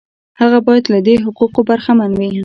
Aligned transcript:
هغه 0.41 0.59
باید 0.67 0.85
له 0.93 0.99
دې 1.05 1.15
حقوقو 1.23 1.61
برخمن 1.69 2.11
وي. 2.19 2.29